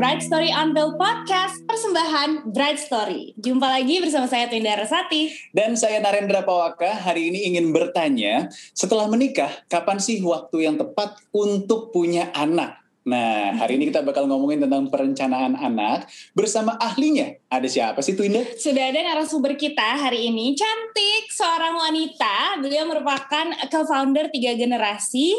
[0.00, 3.36] Bright Story Unveiled Podcast, persembahan Bright Story.
[3.36, 5.28] Jumpa lagi bersama saya Twinda Resati.
[5.52, 11.20] Dan saya Narendra Pawaka, hari ini ingin bertanya, setelah menikah, kapan sih waktu yang tepat
[11.36, 12.79] untuk punya anak?
[13.00, 16.04] Nah, hari ini kita bakal ngomongin tentang perencanaan anak
[16.36, 17.32] bersama ahlinya.
[17.48, 18.44] Ada siapa sih Twinda?
[18.60, 22.60] Sudah ada narasumber kita hari ini, cantik, seorang wanita.
[22.60, 25.32] Beliau merupakan co-founder tiga generasi.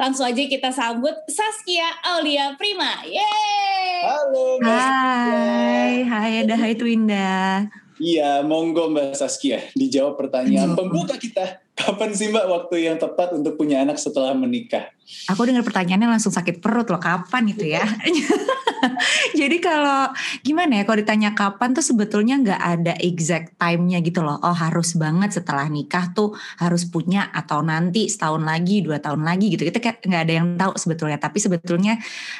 [0.00, 3.04] Langsung aja kita sambut Saskia Aulia Prima.
[3.04, 4.00] Yeay!
[4.04, 7.68] Halo Mbak Hai, hai ada hai Twinda.
[8.00, 9.60] Iya, monggo Mbak Saskia.
[9.76, 11.60] Dijawab pertanyaan pembuka kita.
[11.76, 14.93] Kapan sih Mbak waktu yang tepat untuk punya anak setelah menikah?
[15.28, 17.84] Aku dengar pertanyaannya langsung sakit perut loh, kapan itu ya?
[19.40, 20.12] Jadi kalau
[20.44, 24.36] gimana ya, kalau ditanya kapan tuh sebetulnya nggak ada exact time-nya gitu loh.
[24.40, 29.52] Oh harus banget setelah nikah tuh harus punya atau nanti setahun lagi, dua tahun lagi
[29.52, 29.64] gitu.
[29.68, 31.18] Kita kayak nggak ada yang tahu sebetulnya.
[31.20, 31.94] Tapi sebetulnya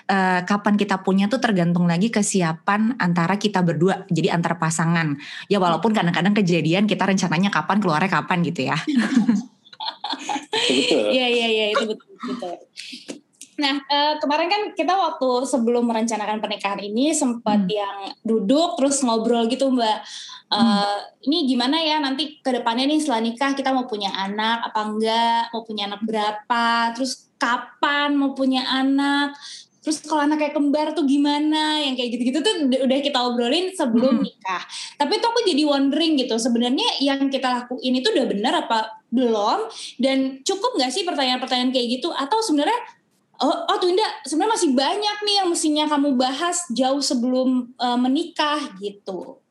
[0.08, 4.04] eh, kapan kita punya tuh tergantung lagi kesiapan antara kita berdua.
[4.12, 5.16] Jadi antar pasangan.
[5.48, 8.76] Ya walaupun kadang-kadang kejadian kita rencananya kapan keluarnya kapan gitu ya.
[10.54, 11.06] Betul.
[11.10, 12.10] Iya, iya, iya, itu betul.
[12.22, 12.54] betul.
[13.54, 17.70] Nah, eh, kemarin kan kita waktu sebelum merencanakan pernikahan ini sempat Hmm.
[17.70, 19.98] yang duduk terus ngobrol gitu Mbak.
[20.54, 24.80] Eh, Ini gimana ya nanti ke depannya nih setelah nikah kita mau punya anak apa
[24.84, 29.32] enggak, mau punya anak berapa, terus kapan mau punya anak,
[29.84, 32.54] terus kalau anak kayak kembar tuh gimana, yang kayak gitu-gitu tuh
[32.88, 34.24] udah kita obrolin sebelum Hmm.
[34.24, 34.64] nikah.
[34.96, 39.68] Tapi tuh aku jadi wondering gitu, sebenarnya yang kita lakuin itu udah benar apa belum?
[40.00, 42.08] Dan cukup nggak sih pertanyaan-pertanyaan kayak gitu?
[42.10, 42.80] Atau sebenarnya
[43.34, 48.62] Oh, oh Twinda, sebenarnya masih banyak nih yang mestinya kamu bahas jauh sebelum eh, menikah
[48.78, 49.42] gitu.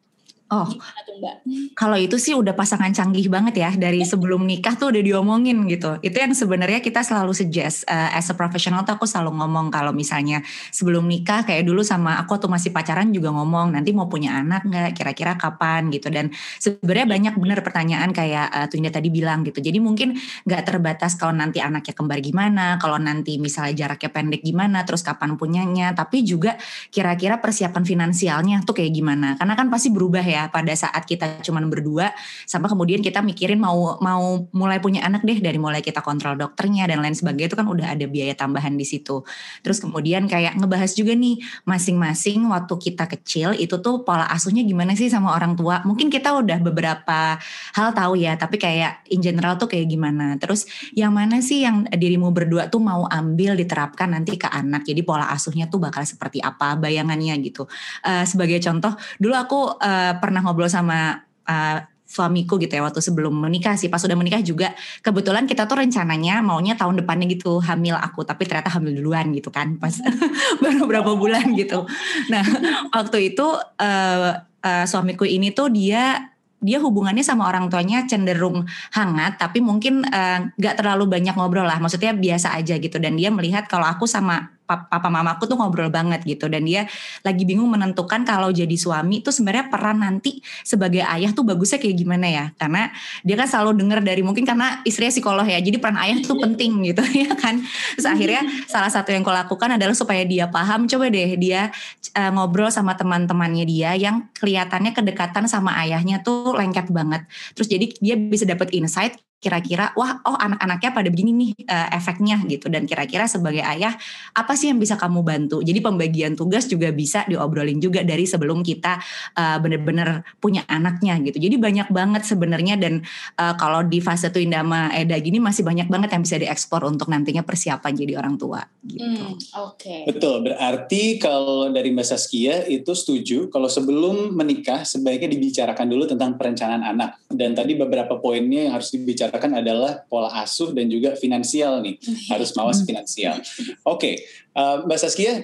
[0.54, 1.36] Oh, Gimana tuh Mbak?
[1.74, 5.98] Kalau itu sih udah pasangan canggih banget ya dari sebelum nikah tuh udah diomongin gitu.
[6.06, 9.90] Itu yang sebenarnya kita selalu suggest uh, as a professional tuh aku selalu ngomong kalau
[9.90, 14.38] misalnya sebelum nikah kayak dulu sama aku tuh masih pacaran juga ngomong nanti mau punya
[14.38, 16.30] anak nggak kira-kira kapan gitu dan
[16.62, 19.58] sebenarnya banyak bener pertanyaan kayak uh, Twinda tadi bilang gitu.
[19.58, 20.14] Jadi mungkin
[20.46, 25.34] nggak terbatas kalau nanti anaknya kembar gimana, kalau nanti misalnya jaraknya pendek gimana, terus kapan
[25.34, 26.62] punyanya, tapi juga
[26.94, 29.34] kira-kira persiapan finansialnya tuh kayak gimana.
[29.42, 32.12] Karena kan pasti berubah ya pada saat kita cuman berdua
[32.48, 36.90] sama kemudian kita mikirin mau mau mulai punya anak deh dari mulai kita kontrol dokternya
[36.90, 39.22] dan lain sebagainya itu kan udah ada biaya tambahan di situ.
[39.62, 41.38] Terus kemudian kayak ngebahas juga nih
[41.70, 45.86] masing-masing waktu kita kecil itu tuh pola asuhnya gimana sih sama orang tua.
[45.86, 47.38] Mungkin kita udah beberapa
[47.78, 50.40] hal tahu ya, tapi kayak in general tuh kayak gimana.
[50.42, 50.66] Terus
[50.98, 54.88] yang mana sih yang dirimu berdua tuh mau ambil diterapkan nanti ke anak.
[54.88, 57.70] Jadi pola asuhnya tuh bakal seperti apa bayangannya gitu.
[58.02, 61.84] Eh, sebagai contoh, dulu aku eh, pernah ngobrol sama eh,
[62.14, 63.90] suamiku gitu ya waktu sebelum menikah sih.
[63.90, 68.22] Pas udah menikah juga kebetulan kita tuh rencananya maunya tahun depannya gitu hamil aku.
[68.22, 69.98] Tapi ternyata hamil duluan gitu kan pas
[70.62, 71.90] baru berapa bulan gitu.
[72.30, 72.46] Nah
[72.94, 73.48] waktu itu
[73.82, 76.30] eh, eh, suamiku ini tuh dia
[76.64, 78.64] dia hubungannya sama orang tuanya cenderung
[78.94, 79.42] hangat.
[79.42, 81.82] Tapi mungkin eh, nggak terlalu banyak ngobrol lah.
[81.82, 83.02] Maksudnya biasa aja gitu.
[83.02, 86.48] Dan dia melihat kalau aku sama papa mamaku tuh ngobrol banget gitu.
[86.48, 86.88] Dan dia
[87.22, 91.96] lagi bingung menentukan kalau jadi suami itu sebenarnya peran nanti sebagai ayah tuh bagusnya kayak
[92.00, 92.46] gimana ya?
[92.56, 92.90] Karena
[93.22, 96.84] dia kan selalu dengar dari mungkin karena istrinya psikolog ya jadi peran ayah tuh penting
[96.88, 97.62] gitu ya kan?
[98.00, 101.70] Terus akhirnya salah satu yang aku lakukan adalah supaya dia paham coba deh dia
[102.16, 107.28] eh, ngobrol sama teman-temannya dia yang kelihatannya kedekatan sama ayahnya tuh lengket banget.
[107.54, 112.40] Terus jadi dia bisa dapat insight kira-kira wah oh anak-anaknya pada begini nih eh, efeknya
[112.48, 113.92] gitu dan kira-kira sebagai ayah
[114.32, 118.64] apa sih yang bisa kamu bantu jadi pembagian tugas juga bisa diobrolin juga dari sebelum
[118.64, 119.04] kita
[119.36, 123.04] eh, bener-bener punya anaknya gitu jadi banyak banget sebenarnya dan
[123.36, 127.12] eh, kalau di fase tuh Indama Eda gini masih banyak banget yang bisa diekspor untuk
[127.12, 129.36] nantinya persiapan jadi orang tua gitu Hmm,
[129.68, 130.08] Oke.
[130.08, 136.38] Betul, berarti kalau dari Mbak Saskia itu setuju kalau sebelum menikah sebaiknya dibicarakan dulu tentang
[136.38, 137.20] perencanaan anak.
[137.34, 141.98] Dan tadi beberapa poinnya yang harus dibicarakan adalah pola asuh dan juga finansial nih,
[142.30, 143.42] harus mawas finansial.
[143.82, 144.22] Oke,
[144.54, 145.42] eh, Mbak Saskia,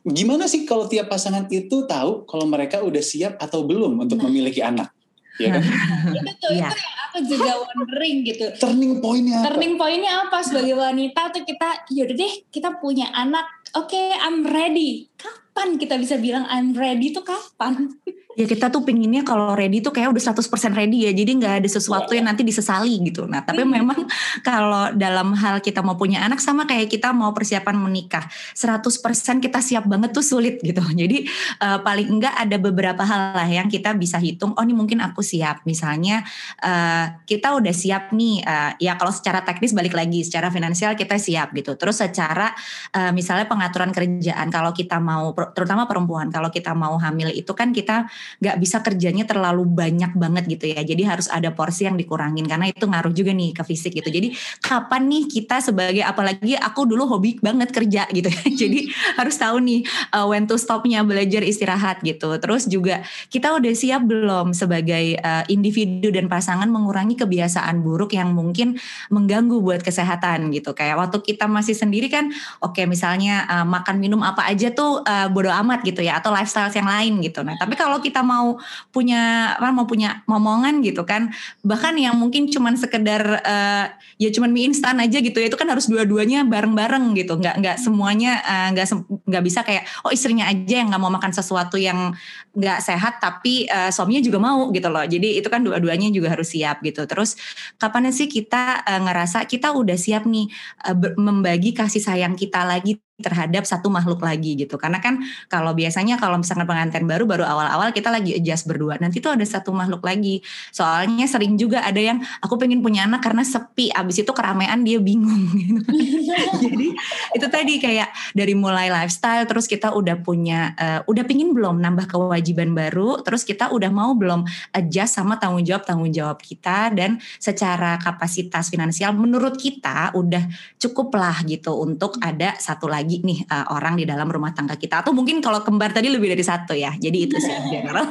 [0.00, 4.30] gimana sih kalau tiap pasangan itu tahu kalau mereka udah siap atau belum untuk Nah.
[4.30, 4.88] memiliki anak?
[5.36, 5.60] Ya kan?
[6.16, 6.72] itu tuh Iya.
[6.72, 8.44] itu yang aku juga wondering gitu.
[8.56, 9.46] Turning pointnya apa?
[9.52, 13.44] Turning pointnya apa sebagai wanita tuh kita yaudah deh kita punya anak.
[13.76, 15.12] Oke, I'm ready.
[15.20, 17.84] Kapan kita bisa bilang I'm ready tuh kapan?
[18.36, 20.44] Ya kita tuh pinginnya kalau ready tuh kayak udah 100%
[20.76, 21.12] ready ya.
[21.16, 23.24] Jadi nggak ada sesuatu yang nanti disesali gitu.
[23.24, 23.72] Nah tapi hmm.
[23.80, 24.00] memang
[24.44, 28.28] kalau dalam hal kita mau punya anak sama kayak kita mau persiapan menikah.
[28.52, 30.84] 100% kita siap banget tuh sulit gitu.
[31.00, 31.24] Jadi
[31.64, 34.52] uh, paling enggak ada beberapa hal lah yang kita bisa hitung.
[34.52, 35.64] Oh ini mungkin aku siap.
[35.64, 36.20] Misalnya
[36.60, 38.44] uh, kita udah siap nih.
[38.44, 40.20] Uh, ya kalau secara teknis balik lagi.
[40.20, 41.72] Secara finansial kita siap gitu.
[41.80, 42.52] Terus secara
[42.92, 44.52] uh, misalnya pengaturan kerjaan.
[44.52, 46.28] Kalau kita mau terutama perempuan.
[46.28, 48.04] Kalau kita mau hamil itu kan kita
[48.42, 50.80] nggak bisa kerjanya terlalu banyak banget gitu ya.
[50.82, 54.08] Jadi harus ada porsi yang dikurangin karena itu ngaruh juga nih ke fisik gitu.
[54.08, 58.44] Jadi kapan nih kita sebagai apalagi aku dulu hobi banget kerja gitu ya.
[58.66, 59.80] Jadi harus tahu nih
[60.12, 62.36] uh, when to stopnya belajar istirahat gitu.
[62.38, 68.32] Terus juga kita udah siap belum sebagai uh, individu dan pasangan mengurangi kebiasaan buruk yang
[68.32, 68.78] mungkin
[69.10, 70.76] mengganggu buat kesehatan gitu.
[70.76, 72.30] Kayak waktu kita masih sendiri kan
[72.62, 76.32] oke okay, misalnya uh, makan minum apa aja tuh uh, bodo amat gitu ya atau
[76.32, 77.40] lifestyle yang lain gitu.
[77.42, 78.56] Nah, tapi kalau kita kita mau
[78.96, 81.28] punya apa mau punya momongan gitu kan.
[81.60, 85.68] Bahkan yang mungkin cuman sekedar uh, ya cuman mie instan aja gitu ya itu kan
[85.68, 87.36] harus dua-duanya bareng-bareng gitu.
[87.36, 88.88] Nggak nggak semuanya uh, nggak
[89.28, 92.16] nggak bisa kayak oh istrinya aja yang nggak mau makan sesuatu yang
[92.56, 95.04] nggak sehat tapi uh, suaminya juga mau gitu loh.
[95.04, 97.04] Jadi itu kan dua-duanya juga harus siap gitu.
[97.04, 97.36] Terus
[97.76, 100.48] kapan sih kita uh, ngerasa kita udah siap nih
[100.88, 104.76] uh, membagi kasih sayang kita lagi terhadap satu makhluk lagi gitu.
[104.76, 109.00] Karena kan kalau biasanya kalau misalnya pengantin baru baru awal-awal kita lagi adjust berdua.
[109.00, 110.44] Nanti tuh ada satu makhluk lagi.
[110.68, 113.88] Soalnya sering juga ada yang aku pengen punya anak karena sepi.
[113.88, 115.80] Abis itu keramaian dia bingung gitu.
[116.64, 116.88] Jadi
[117.32, 122.10] itu tadi kayak dari mulai lifestyle terus kita udah punya uh, udah pingin belum nambah
[122.10, 124.44] kewajiban baru terus kita udah mau belum
[124.76, 130.44] adjust sama tanggung jawab tanggung jawab kita dan secara kapasitas finansial menurut kita udah
[130.76, 134.74] cukup lah gitu untuk ada satu lagi lagi nih uh, orang di dalam rumah tangga
[134.74, 135.06] kita.
[135.06, 136.90] Atau mungkin kalau kembar tadi lebih dari satu ya.
[136.98, 138.10] Jadi itu sih general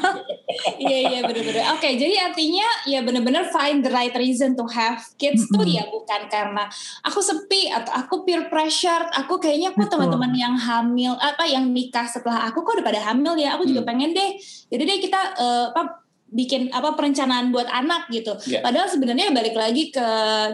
[0.80, 5.04] iya iya benar-benar oke okay, jadi artinya ya benar-benar find the right reason to have
[5.20, 5.58] kids mm -hmm.
[5.60, 6.64] tuh ya bukan karena
[7.04, 12.08] aku sepi atau aku peer pressure aku kayaknya aku teman-teman yang hamil apa yang nikah
[12.08, 13.58] setelah aku kok udah pada hamil ya.
[13.58, 13.90] Aku juga hmm.
[13.90, 14.32] pengen deh.
[14.72, 18.34] Jadi deh kita uh, apa bikin apa perencanaan buat anak gitu.
[18.50, 18.66] Yeah.
[18.66, 20.08] Padahal sebenarnya balik lagi ke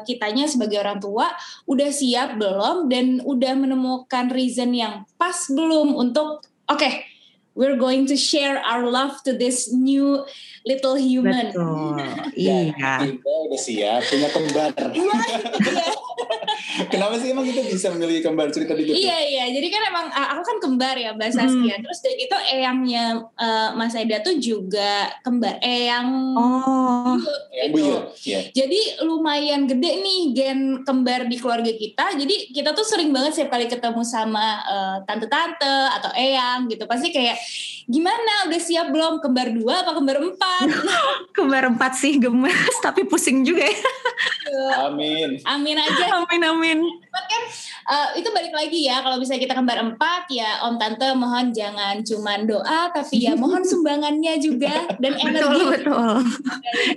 [0.04, 1.32] kitanya sebagai orang tua
[1.66, 7.08] udah siap belum dan udah menemukan reason yang pas belum untuk oke okay,
[7.56, 10.24] we're going to share our love to this new
[10.68, 11.52] little human.
[11.52, 11.98] Betul.
[12.38, 13.08] iya.
[13.24, 14.72] Udah siap punya kembar.
[14.92, 16.10] Iya, iya.
[16.88, 18.96] Kenapa sih emang kita bisa memilih kembar cerita dikit?
[18.96, 19.46] Iya iya.
[19.52, 21.76] Jadi kan emang aku kan kembar ya Mbak Saskia.
[21.78, 21.84] Hmm.
[21.84, 23.06] Terus dari itu eyangnya
[23.36, 25.60] uh, Mas Eda tuh juga kembar.
[25.62, 26.08] Eyang
[26.38, 27.16] oh.
[27.72, 28.32] Buyut, gitu.
[28.32, 28.44] Yeah.
[28.56, 32.18] Jadi lumayan gede nih gen kembar di keluarga kita.
[32.18, 36.88] Jadi kita tuh sering banget setiap kali ketemu sama uh, tante-tante atau eyang gitu.
[36.90, 37.38] Pasti kayak
[37.92, 38.48] gimana?
[38.48, 39.20] Udah siap belum?
[39.20, 40.68] Kembar dua apa kembar empat?
[41.36, 43.84] Kembar empat sih gemes tapi pusing juga ya.
[44.88, 45.38] Amin.
[45.44, 46.24] Amin aja.
[46.24, 46.80] Amin amin
[47.12, 47.44] kan
[47.92, 52.00] uh, itu balik lagi ya kalau bisa kita kembar empat ya om tante mohon jangan
[52.04, 55.42] cuman doa tapi ya mohon sumbangannya juga dan energi.
[55.42, 55.60] betul.
[55.72, 56.12] Betul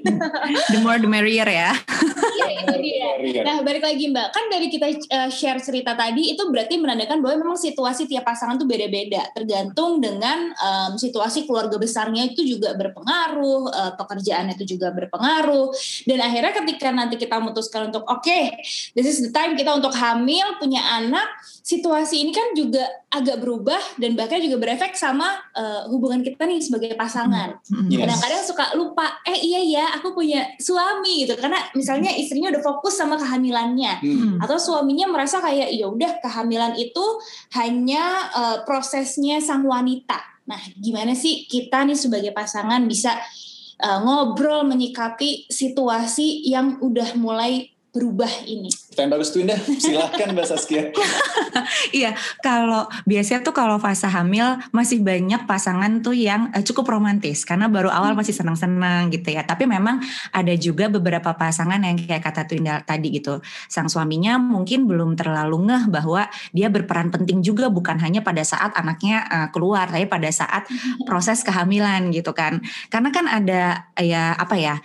[0.73, 1.73] the more the merrier ya.
[2.35, 3.43] Iya itu dia.
[3.43, 4.29] Nah balik lagi mbak.
[4.31, 8.59] Kan dari kita uh, share cerita tadi itu berarti menandakan bahwa memang situasi tiap pasangan
[8.59, 9.31] tuh beda-beda.
[9.33, 15.71] Tergantung dengan um, situasi keluarga besarnya itu juga berpengaruh uh, pekerjaannya itu juga berpengaruh.
[16.05, 18.55] Dan akhirnya ketika nanti kita memutuskan untuk oke okay,
[18.95, 21.25] this is the time kita untuk hamil punya anak
[21.65, 26.61] situasi ini kan juga agak berubah dan bahkan juga berefek sama uh, hubungan kita nih
[26.61, 27.56] sebagai pasangan.
[27.65, 27.89] Mm-hmm.
[27.89, 27.99] Yes.
[28.05, 33.01] Kadang-kadang suka lupa, eh iya ya aku punya suami gitu karena misalnya istrinya udah fokus
[33.01, 34.37] sama kehamilannya mm.
[34.44, 37.05] atau suaminya merasa kayak ya udah kehamilan itu
[37.56, 40.20] hanya uh, prosesnya sang wanita.
[40.44, 43.17] Nah, gimana sih kita nih sebagai pasangan bisa
[43.81, 48.67] uh, ngobrol menyikapi situasi yang udah mulai berubah ini?
[48.91, 50.91] Pertanyaan bagus tuh Indah, silahkan Mbak Saskia.
[52.03, 57.46] iya, kalau biasanya tuh kalau fase hamil masih banyak pasangan tuh yang uh, cukup romantis
[57.46, 58.19] karena baru awal hmm.
[58.19, 59.46] masih senang-senang gitu ya.
[59.46, 60.03] Tapi memang
[60.34, 63.39] ada juga beberapa pasangan yang kayak kata Twinda tadi gitu.
[63.70, 68.74] Sang suaminya mungkin belum terlalu ngeh bahwa dia berperan penting juga bukan hanya pada saat
[68.74, 71.06] anaknya uh, keluar, tapi pada saat hmm.
[71.06, 72.58] proses kehamilan gitu kan.
[72.91, 74.82] Karena kan ada ya apa ya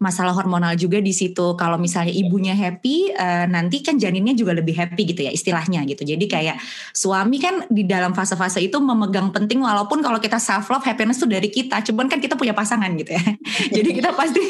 [0.00, 1.52] masalah hormonal juga di situ.
[1.60, 6.08] Kalau misalnya ibunya happy, uh, nanti kan janinnya juga lebih happy gitu ya istilahnya gitu.
[6.08, 6.56] Jadi kayak
[6.96, 11.28] suami kan di dalam fase-fase itu memegang penting walaupun kalau kita self love happiness tuh
[11.28, 13.22] dari kita, cuman kan kita punya pasangan gitu ya.
[13.76, 14.40] Jadi kita pasti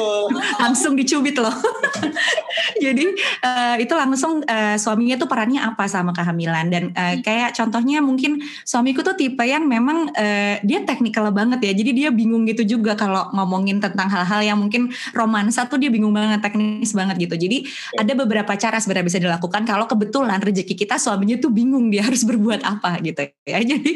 [0.62, 1.52] langsung dicubit loh.
[2.84, 3.04] Jadi
[3.42, 8.38] uh, itu langsung uh, suaminya tuh perannya apa sama kehamilan dan uh, kayak contohnya mungkin
[8.62, 11.72] suamiku tuh tipe yang memang uh, dia teknikal banget ya.
[11.74, 16.12] Jadi dia bingung gitu juga kalau ngomongin tentang hal-hal yang mungkin romansa tuh dia bingung
[16.12, 17.34] banget teknis banget gitu.
[17.36, 22.04] Jadi ada beberapa cara sebenarnya bisa dilakukan kalau kebetulan rezeki kita suaminya tuh bingung dia
[22.04, 23.58] harus berbuat apa gitu ya.
[23.70, 23.90] Jadi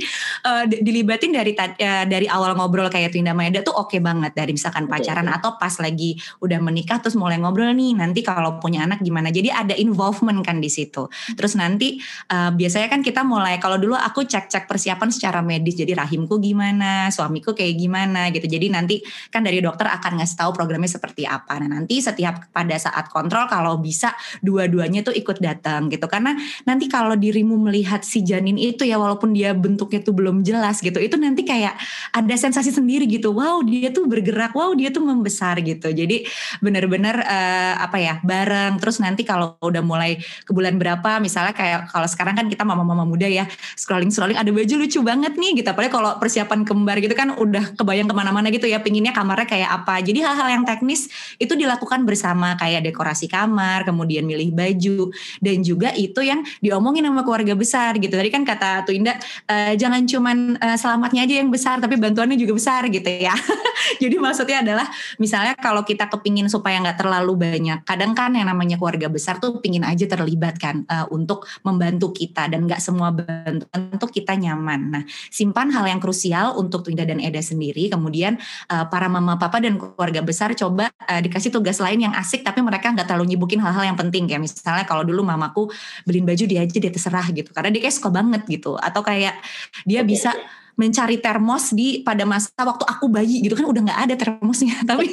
[0.45, 4.55] uh, dilibatin dari uh, dari awal ngobrol kayak Twinda Maeda tuh oke okay banget dari
[4.55, 9.01] misalkan pacaran atau pas lagi udah menikah terus mulai ngobrol nih nanti kalau punya anak
[9.03, 9.29] gimana.
[9.33, 11.07] Jadi ada involvement kan di situ.
[11.35, 11.99] Terus nanti
[12.31, 15.75] uh, biasanya kan kita mulai kalau dulu aku cek-cek persiapan secara medis.
[15.79, 18.47] Jadi rahimku gimana, suamiku kayak gimana gitu.
[18.47, 18.97] Jadi nanti
[19.33, 21.63] kan dari dokter akan ngasih tahu programnya seperti apa.
[21.63, 24.11] Nah, nanti setiap pada saat kontrol kalau bisa
[24.43, 26.11] dua-duanya tuh ikut datang gitu.
[26.11, 26.35] Karena
[26.67, 30.99] nanti kalau dirimu melihat si janin itu ya walaupun dia bentuknya tuh belum jelas gitu.
[30.99, 31.79] Itu nanti kayak
[32.11, 33.31] ada sensasi sendiri gitu.
[33.31, 34.59] Wow, dia tuh bergerak.
[34.59, 35.91] Wow, dia tuh membesar gitu.
[35.91, 36.27] Jadi
[36.59, 38.09] benar-benar uh, apa ya?
[38.09, 42.47] ya bareng terus nanti kalau udah mulai ke bulan berapa misalnya kayak kalau sekarang kan
[42.49, 43.45] kita mama-mama muda ya
[43.77, 47.77] scrolling scrolling ada baju lucu banget nih gitu apalagi kalau persiapan kembar gitu kan udah
[47.77, 51.09] kebayang ke mana-mana gitu ya pinginnya kamarnya kayak apa jadi hal-hal yang teknis
[51.41, 55.09] itu dilakukan bersama kayak dekorasi kamar kemudian milih baju
[55.41, 59.17] dan juga itu yang diomongin sama keluarga besar gitu tadi kan kata tuh Indah
[59.49, 63.33] e, jangan cuman e, selamatnya aja yang besar tapi bantuannya juga besar gitu ya
[64.03, 68.77] jadi maksudnya adalah misalnya kalau kita kepingin supaya nggak terlalu banyak kadang kan yang namanya
[68.77, 73.95] keluarga besar tuh pingin aja terlibat kan uh, untuk membantu kita dan nggak semua bantuan
[73.95, 74.81] untuk kita nyaman.
[74.91, 77.87] Nah, simpan hal yang krusial untuk Twinda dan Eda sendiri.
[77.87, 78.37] Kemudian
[78.69, 82.59] uh, para mama papa dan keluarga besar coba uh, dikasih tugas lain yang asik tapi
[82.59, 84.27] mereka nggak terlalu nyibukin hal-hal yang penting.
[84.27, 85.71] Kayak misalnya kalau dulu mamaku
[86.03, 87.55] beliin baju dia aja dia terserah gitu.
[87.55, 88.75] Karena dia kayak suka banget gitu.
[88.75, 89.39] Atau kayak
[89.87, 90.31] dia okay, bisa
[90.79, 94.77] mencari termos di pada masa waktu aku bayi gitu kan udah nggak ada termosnya.
[94.91, 95.07] Tapi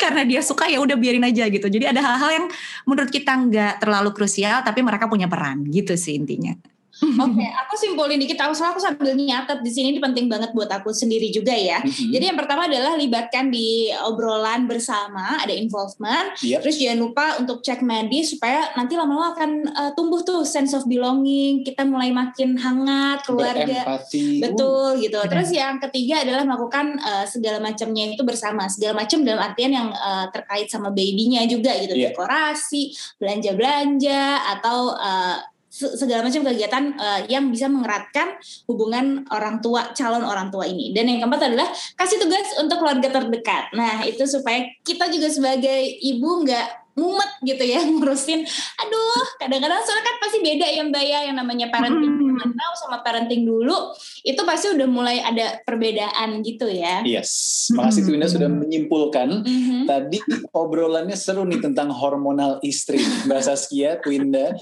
[0.00, 1.68] karena dia suka ya udah biarin aja gitu.
[1.68, 2.46] Jadi ada hal-hal yang
[2.88, 5.68] menurut kita nggak terlalu krusial tapi mereka punya peran.
[5.68, 6.56] Gitu sih intinya
[7.24, 8.36] Oke, okay, aku simpulin dikit.
[8.44, 11.80] Aku aku sambil nyatet di sini ini penting banget buat aku sendiri juga ya.
[11.80, 12.12] Mm-hmm.
[12.12, 16.36] Jadi yang pertama adalah libatkan di obrolan bersama, ada involvement.
[16.44, 16.60] Yep.
[16.60, 20.84] Terus jangan lupa untuk cek medis supaya nanti lama-lama akan uh, tumbuh tuh sense of
[20.84, 21.64] belonging.
[21.64, 23.64] Kita mulai makin hangat keluarga.
[23.64, 24.44] Berempati.
[24.44, 25.00] Betul uh.
[25.00, 25.18] gitu.
[25.24, 28.68] Terus yang ketiga adalah melakukan uh, segala macamnya itu bersama.
[28.68, 31.96] Segala macam dalam artian yang uh, terkait sama babynya juga gitu.
[31.96, 32.12] Yeah.
[32.12, 34.22] Dekorasi, belanja-belanja
[34.58, 38.34] atau uh, segala macam kegiatan uh, yang bisa mengeratkan
[38.66, 40.90] hubungan orang tua calon orang tua ini.
[40.90, 43.70] Dan yang keempat adalah kasih tugas untuk keluarga terdekat.
[43.78, 48.42] Nah itu supaya kita juga sebagai ibu nggak mumet gitu ya ngurusin
[48.80, 52.50] aduh kadang-kadang soalnya kan pasti beda ya mbak ya yang namanya parenting hmm.
[52.54, 53.94] now sama parenting dulu
[54.26, 58.34] itu pasti udah mulai ada perbedaan gitu ya yes makasih Twinda hmm.
[58.34, 59.84] sudah menyimpulkan hmm.
[59.86, 60.18] tadi
[60.50, 64.54] obrolannya seru nih tentang hormonal istri mbak Saskia Twinda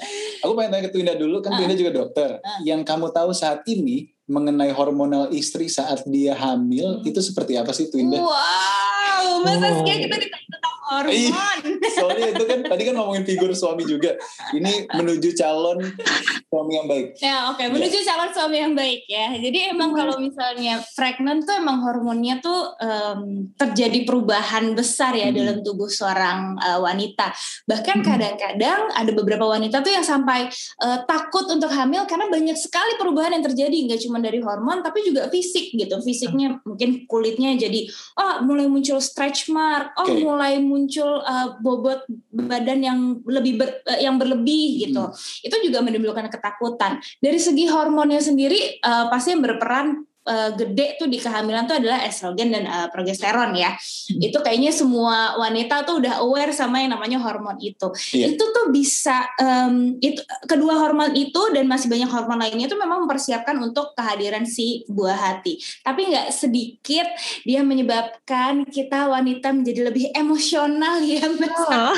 [0.44, 1.56] aku pengen tanya ke Twinda dulu kan uh.
[1.58, 2.60] Twinda juga dokter uh.
[2.62, 7.08] yang kamu tahu saat ini mengenai hormonal istri saat dia hamil hmm.
[7.08, 8.20] itu seperti apa sih Twinda?
[8.20, 8.28] Wow,
[9.42, 11.12] Mbak Saskia kita ditanya hormon.
[11.12, 11.44] Iya,
[11.92, 14.16] soalnya itu kan tadi kan ngomongin figur suami juga.
[14.56, 15.78] Ini menuju calon
[16.48, 17.06] suami yang baik.
[17.20, 17.66] Ya oke, okay.
[17.68, 18.06] menuju ya.
[18.12, 19.36] calon suami yang baik ya.
[19.36, 25.36] Jadi emang kalau misalnya pregnant tuh emang hormonnya tuh um, terjadi perubahan besar ya hmm.
[25.36, 27.36] dalam tubuh seorang uh, wanita.
[27.68, 30.48] Bahkan kadang-kadang ada beberapa wanita tuh yang sampai
[30.80, 33.76] uh, takut untuk hamil karena banyak sekali perubahan yang terjadi.
[33.92, 36.00] Nggak cuma dari hormon tapi juga fisik gitu.
[36.00, 37.84] Fisiknya mungkin kulitnya jadi
[38.16, 38.96] oh mulai muncul
[39.28, 40.24] stretch mark, oh okay.
[40.24, 45.04] mulai muncul uh, bobot badan yang lebih ber, uh, yang berlebih gitu.
[45.04, 45.44] Hmm.
[45.44, 46.96] Itu juga menimbulkan ketakutan.
[47.20, 52.04] Dari segi hormonnya sendiri uh, pasti yang berperan uh, gede tuh di kehamilan tuh adalah
[52.04, 53.72] estrogen dan uh, progesteron ya.
[53.72, 54.20] Hmm.
[54.20, 57.88] Itu kayaknya semua wanita tuh udah aware sama yang namanya hormon itu.
[58.12, 58.36] Yeah.
[58.36, 63.08] Itu tuh bisa um, itu kedua hormon itu dan masih banyak hormon lainnya itu memang
[63.08, 65.56] mempersiapkan untuk kehadiran si buah hati.
[65.80, 67.08] Tapi nggak sedikit
[67.48, 71.24] dia menyebabkan kita wanita menjadi lebih emosional ya.
[71.24, 71.96] Oh.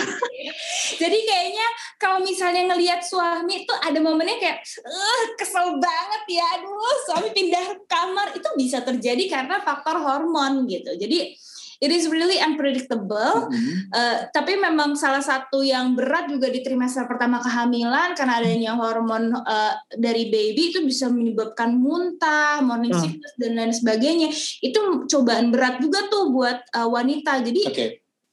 [1.00, 6.44] Jadi kayaknya kalau misalnya ngelihat suami tuh ada momennya kayak uh, kesel banget ya.
[6.60, 10.96] Aduh, suami pindah kamar itu bisa terjadi karena faktor hormon gitu.
[10.96, 11.36] Jadi
[11.80, 13.48] it is really unpredictable.
[13.48, 13.88] Mm-hmm.
[13.90, 19.32] Uh, tapi memang salah satu yang berat juga di trimester pertama kehamilan karena adanya hormon
[19.32, 23.00] uh, dari baby itu bisa menyebabkan muntah, morning oh.
[23.00, 24.28] sickness dan lain sebagainya.
[24.60, 27.40] Itu cobaan berat juga tuh buat uh, wanita.
[27.40, 27.90] Jadi okay.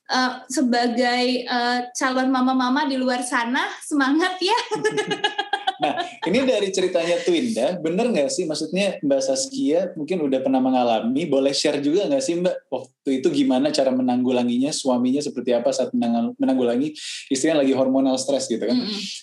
[0.08, 4.56] Uh, sebagai uh, calon mama-mama di luar sana semangat ya
[5.84, 5.93] nah,
[6.25, 8.46] ini dari ceritanya Twinda, bener nggak sih?
[8.46, 12.55] Maksudnya Mbak Saskia mungkin udah pernah mengalami, boleh share juga nggak sih Mbak?
[12.69, 16.91] Waktu itu gimana cara menanggulanginya, suaminya seperti apa saat menanggulangi
[17.31, 18.77] istrinya lagi hormonal stres gitu kan?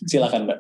[0.09, 0.59] Silakan Mbak.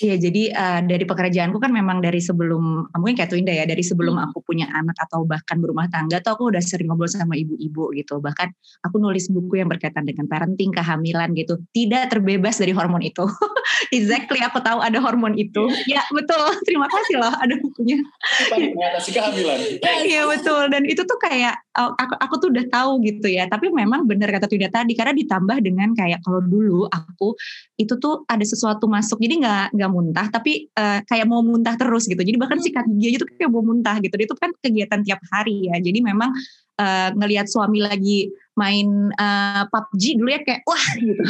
[0.00, 4.16] Iya, jadi uh, dari pekerjaanku kan memang dari sebelum, mungkin kayak Twinda ya, dari sebelum
[4.16, 8.22] aku punya anak atau bahkan berumah tangga tuh aku udah sering ngobrol sama ibu-ibu gitu.
[8.22, 8.48] Bahkan
[8.86, 11.60] aku nulis buku yang berkaitan dengan parenting, kehamilan gitu.
[11.74, 13.26] Tidak terbebas dari hormon itu.
[13.96, 15.64] exactly, aku tahu ada hormon itu.
[15.86, 17.98] ya betul, terima kasih loh ada bukunya.
[18.50, 19.58] Mengatasi kehamilan.
[20.06, 23.46] Iya betul, dan itu tuh kayak oh, aku, aku tuh udah tahu gitu ya.
[23.46, 27.34] Tapi memang benar kata Twinda tadi, karena ditambah dengan kayak kalau dulu aku
[27.78, 32.08] itu tuh ada sesuatu masuk, jadi nggak nggak muntah, tapi uh, kayak mau muntah terus
[32.08, 32.20] gitu.
[32.20, 34.14] Jadi bahkan sikat gigi aja tuh kayak mau muntah gitu.
[34.16, 35.76] Itu kan kegiatan tiap hari ya.
[35.80, 36.32] Jadi memang
[36.80, 41.24] uh, ngelihat suami lagi main uh, eh, PUBG dulu ya kayak wah gitu.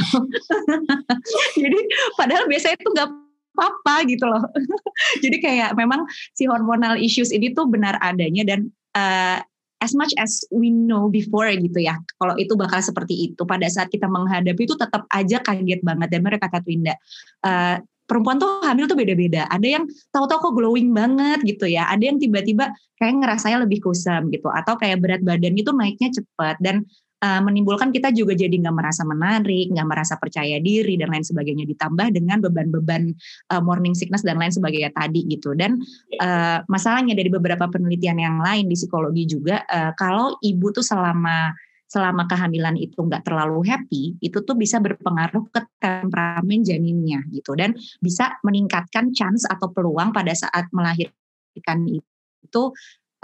[1.63, 1.79] Jadi
[2.19, 3.09] padahal biasanya itu nggak
[3.57, 4.43] apa-apa gitu loh.
[5.25, 9.39] Jadi kayak memang si hormonal issues ini tuh benar adanya dan uh,
[9.81, 11.97] as much as we know before gitu ya.
[12.21, 16.21] Kalau itu bakal seperti itu pada saat kita menghadapi itu tetap aja kaget banget dan
[16.21, 16.95] mereka kata Winda.
[17.41, 19.47] Uh, perempuan tuh hamil tuh beda-beda.
[19.47, 21.87] Ada yang tahu-tahu kok glowing banget gitu ya.
[21.89, 24.51] Ada yang tiba-tiba kayak ngerasanya lebih kusam gitu.
[24.51, 26.59] Atau kayak berat badan itu naiknya cepat.
[26.59, 26.85] Dan
[27.21, 31.69] uh, menimbulkan kita juga jadi nggak merasa menarik, nggak merasa percaya diri dan lain sebagainya.
[31.69, 33.13] Ditambah dengan beban-beban
[33.53, 35.53] uh, morning sickness dan lain sebagainya tadi gitu.
[35.53, 35.81] Dan
[36.19, 41.53] uh, masalahnya dari beberapa penelitian yang lain di psikologi juga, uh, kalau ibu tuh selama
[41.91, 47.75] selama kehamilan itu nggak terlalu happy, itu tuh bisa berpengaruh ke temperamen janinnya gitu dan
[47.99, 52.63] bisa meningkatkan chance atau peluang pada saat melahirkan itu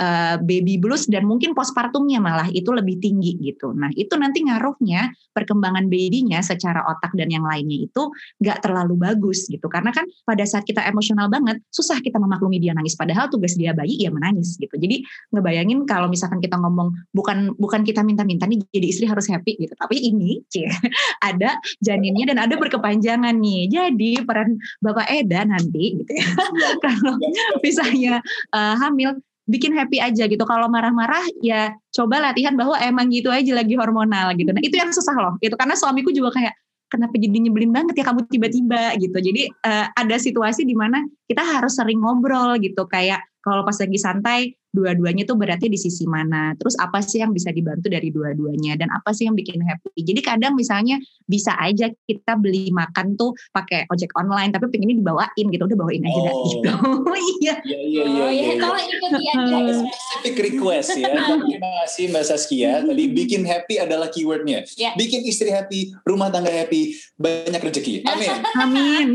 [0.00, 3.72] uh, baby blues dan mungkin postpartumnya malah itu lebih tinggi gitu.
[3.72, 8.02] Nah itu nanti ngaruhnya perkembangan babynya secara otak dan yang lainnya itu
[8.40, 9.66] nggak terlalu bagus gitu.
[9.68, 12.96] Karena kan pada saat kita emosional banget susah kita memaklumi dia nangis.
[12.96, 14.72] Padahal tugas dia bayi ya menangis gitu.
[14.76, 19.56] Jadi ngebayangin kalau misalkan kita ngomong bukan bukan kita minta-minta nih jadi istri harus happy
[19.60, 19.72] gitu.
[19.76, 20.68] Tapi ini cie,
[21.28, 23.68] ada janinnya dan ada berkepanjangan nih.
[23.68, 26.26] Jadi peran Bapak Eda nanti gitu ya.
[26.56, 26.78] Iya.
[26.80, 27.14] kalau
[27.60, 28.14] misalnya
[28.54, 30.42] uh, hamil bikin happy aja gitu.
[30.42, 34.50] Kalau marah-marah ya coba latihan bahwa emang gitu aja lagi hormonal gitu.
[34.50, 35.34] Nah itu yang susah loh.
[35.38, 36.54] Itu karena suamiku juga kayak
[36.90, 39.18] kenapa jadi nyebelin banget ya kamu tiba-tiba gitu.
[39.18, 43.94] Jadi uh, ada situasi di mana kita harus sering ngobrol gitu kayak kalau pas lagi
[43.94, 44.40] santai
[44.74, 46.52] dua-duanya tuh berarti di sisi mana?
[46.58, 48.74] Terus apa sih yang bisa dibantu dari dua-duanya?
[48.74, 50.02] Dan apa sih yang bikin happy?
[50.02, 55.47] Jadi kadang misalnya bisa aja kita beli makan tuh pakai ojek online tapi pengennya dibawain
[55.49, 55.62] gitu.
[55.62, 56.44] Udah bawain aja oh.
[56.50, 56.73] gitu
[57.40, 57.54] iya.
[57.62, 58.54] Iya iya oh, iya, iya.
[58.58, 59.34] kalau ikut dia
[59.80, 61.14] specific request ya.
[61.14, 62.73] Terima kasih mbak Saskia.
[62.82, 64.66] Tadi bikin happy adalah keywordnya.
[64.76, 64.92] Yeah.
[64.99, 68.02] bikin istri happy rumah tangga happy banyak rezeki.
[68.04, 68.34] Amin.
[68.58, 69.08] Amin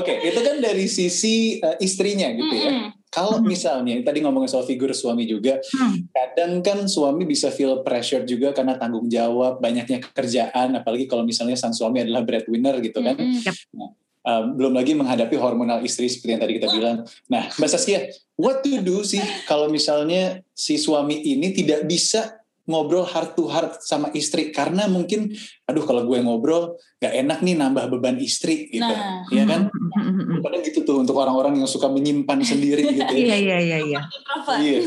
[0.00, 2.72] oke okay, itu kan dari sisi uh, istrinya gitu ya
[3.10, 3.46] kalau hmm.
[3.46, 6.14] misalnya tadi ngomongin soal figur suami juga, hmm.
[6.14, 11.58] kadang kan suami bisa feel pressure juga karena tanggung jawab, banyaknya kerjaan, apalagi kalau misalnya
[11.58, 13.18] sang suami adalah breadwinner gitu kan.
[13.18, 13.42] Hmm.
[13.74, 13.90] Nah,
[14.22, 17.02] um, belum lagi menghadapi hormonal istri seperti yang tadi kita bilang.
[17.26, 22.39] Nah, Mbak Saskia, what to do sih kalau misalnya si suami ini tidak bisa
[22.70, 25.34] ngobrol heart to heart sama istri karena mungkin
[25.66, 28.86] aduh kalau gue ngobrol gak enak nih nambah beban istri gitu.
[28.86, 29.26] Nah.
[29.34, 29.66] ya kan?
[30.44, 33.36] Kadang gitu tuh untuk orang-orang yang suka menyimpan sendiri gitu ya.
[33.36, 34.00] Iya iya iya iya.
[34.60, 34.78] Iya,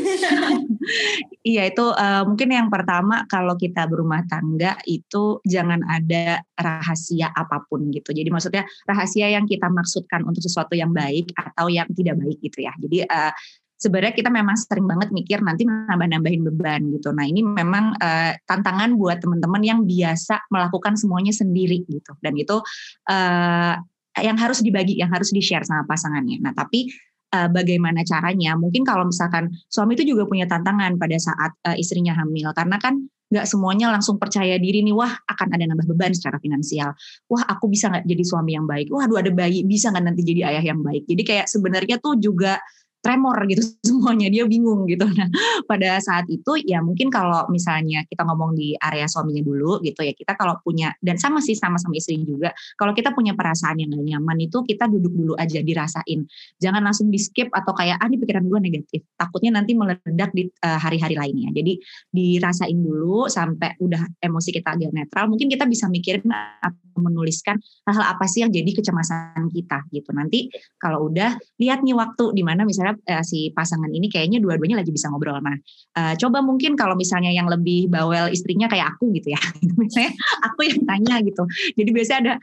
[1.56, 7.62] iya itu uh, mungkin yang pertama kalau kita berumah tangga itu jangan ada rahasia apa
[7.66, 8.10] pun gitu.
[8.10, 12.66] Jadi maksudnya rahasia yang kita maksudkan untuk sesuatu yang baik atau yang tidak baik gitu
[12.66, 12.72] ya.
[12.78, 13.32] Jadi uh,
[13.74, 17.12] sebenarnya kita memang sering banget mikir nanti nambah-nambahin beban gitu.
[17.12, 22.14] Nah ini memang uh, tantangan buat teman-teman yang biasa melakukan semuanya sendiri gitu.
[22.22, 22.62] Dan itu
[23.10, 23.74] uh,
[24.14, 26.38] yang harus dibagi, yang harus di-share sama pasangannya.
[26.38, 26.86] Nah tapi
[27.34, 28.54] uh, bagaimana caranya?
[28.54, 33.10] Mungkin kalau misalkan suami itu juga punya tantangan pada saat uh, istrinya hamil, karena kan
[33.34, 36.94] nggak semuanya langsung percaya diri nih, wah akan ada nambah beban secara finansial,
[37.26, 40.22] wah aku bisa nggak jadi suami yang baik, wah aduh ada bayi bisa nggak nanti
[40.22, 41.02] jadi ayah yang baik.
[41.10, 42.62] Jadi kayak sebenarnya tuh juga
[43.04, 45.04] tremor gitu semuanya dia bingung gitu.
[45.04, 45.28] Nah
[45.68, 50.16] pada saat itu ya mungkin kalau misalnya kita ngomong di area suaminya dulu gitu ya
[50.16, 53.92] kita kalau punya dan sama sih sama sama istri juga kalau kita punya perasaan yang
[53.92, 56.24] gak nyaman itu kita duduk dulu aja dirasain.
[56.56, 59.04] Jangan langsung di skip atau kayak ah ini pikiran gue negatif.
[59.20, 61.52] Takutnya nanti meledak di uh, hari-hari lainnya.
[61.52, 61.76] Jadi
[62.08, 67.58] dirasain dulu sampai udah emosi kita agak netral mungkin kita bisa mikirin apa menuliskan
[67.90, 70.14] hal-hal apa sih yang jadi kecemasan kita gitu.
[70.14, 74.80] Nanti kalau udah lihat nih waktu di mana misalnya uh, si pasangan ini kayaknya dua-duanya
[74.80, 75.38] lagi bisa ngobrol.
[75.42, 75.56] Nah,
[75.98, 79.40] uh, coba mungkin kalau misalnya yang lebih bawel istrinya kayak aku gitu ya.
[79.80, 80.12] misalnya
[80.46, 81.42] aku yang tanya gitu.
[81.74, 82.34] Jadi biasanya ada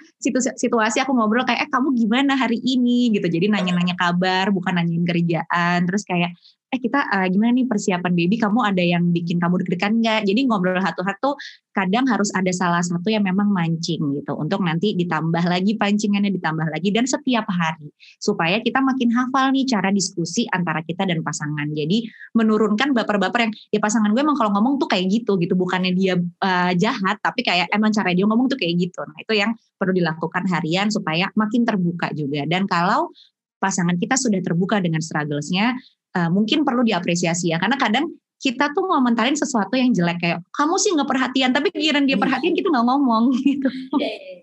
[0.56, 3.28] situasi aku ngobrol kayak eh kamu gimana hari ini gitu.
[3.28, 5.88] Jadi nanya-nanya kabar bukan nanyain kerjaan.
[5.88, 6.36] Terus kayak
[6.71, 8.39] eh kita uh, gimana nih persiapan baby?
[8.39, 10.23] Kamu ada yang bikin kamu deg-degan nggak?
[10.23, 11.36] Jadi ngobrol satu-satu
[11.75, 16.71] kadang harus ada salah satu yang memang mancing gitu untuk nanti ditambah lagi pancingannya ditambah
[16.71, 17.91] lagi dan setiap hari.
[18.23, 21.67] Supaya kita makin hafal nih cara diskusi antara kita dan pasangan.
[21.75, 22.07] Jadi
[22.39, 25.60] menurunkan baper-baper yang ya pasangan gue emang kalau ngomong tuh kayak gitu gitu.
[25.60, 29.03] Bukannya dia uh, jahat tapi kayak emang cara dia ngomong tuh kayak gitu.
[29.03, 32.47] Nah itu yang perlu dilakukan harian supaya makin terbuka juga.
[32.47, 33.12] Dan kalau
[33.60, 35.77] pasangan kita sudah terbuka dengan strugglesnya
[36.15, 38.08] uh, mungkin perlu diapresiasi ya karena kadang
[38.41, 42.24] kita tuh ngomentarin sesuatu yang jelek kayak kamu sih nggak perhatian tapi giliran dia iya.
[42.26, 43.69] perhatian kita nggak ngomong gitu.
[44.02, 44.36] Iya, iya,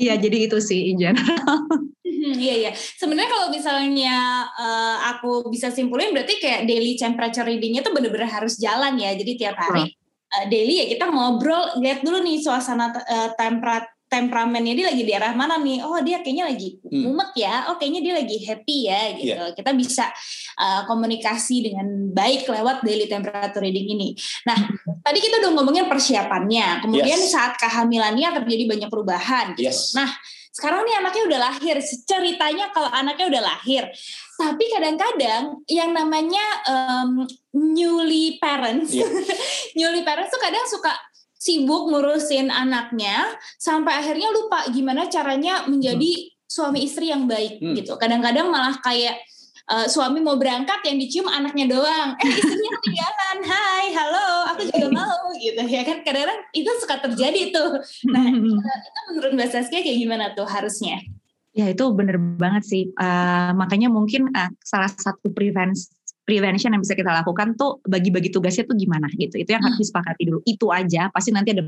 [0.00, 1.58] iya jadi itu sih in general.
[2.24, 2.72] Iya iya.
[2.72, 8.56] Sebenarnya kalau misalnya uh, aku bisa simpulin berarti kayak daily temperature readingnya tuh bener-bener harus
[8.56, 9.12] jalan ya.
[9.12, 9.92] Jadi tiap hari
[10.32, 15.10] uh, daily ya kita ngobrol lihat dulu nih suasana uh, temperat temperamennya dia lagi di
[15.10, 17.02] arah mana nih oh dia kayaknya lagi hmm.
[17.02, 19.50] mumet ya oh kayaknya dia lagi happy ya gitu yeah.
[19.58, 20.06] kita bisa
[20.54, 24.14] uh, komunikasi dengan baik lewat daily temperature reading ini
[24.46, 25.02] nah hmm.
[25.02, 27.34] tadi kita udah ngomongin persiapannya kemudian yes.
[27.34, 29.66] saat kehamilannya terjadi banyak perubahan gitu.
[29.66, 29.98] yes.
[29.98, 30.06] nah
[30.54, 33.90] sekarang nih anaknya udah lahir ceritanya kalau anaknya udah lahir
[34.38, 39.10] tapi kadang-kadang yang namanya um, newly parents yeah.
[39.78, 40.94] newly parents tuh kadang suka
[41.44, 43.28] sibuk ngurusin anaknya
[43.60, 46.48] sampai akhirnya lupa gimana caranya menjadi hmm.
[46.48, 47.76] suami istri yang baik hmm.
[47.76, 48.00] gitu.
[48.00, 49.20] Kadang-kadang malah kayak
[49.68, 52.16] uh, suami mau berangkat yang dicium anaknya doang.
[52.16, 53.38] Eh istrinya ketinggalan.
[53.44, 56.00] Hai, halo, aku juga mau gitu ya kan.
[56.00, 57.70] Kadang-kadang itu suka terjadi tuh.
[58.08, 61.04] Nah, itu menurut Mbak Saskia kayak gimana tuh harusnya?
[61.52, 62.88] Ya itu bener banget sih.
[62.96, 65.92] Uh, makanya mungkin uh, salah satu prevensi
[66.24, 69.36] prevention yang bisa kita lakukan tuh bagi-bagi tugasnya tuh gimana gitu.
[69.36, 69.84] Itu yang harus hmm.
[69.84, 70.40] disepakati dulu.
[70.48, 71.64] Itu aja pasti nanti ada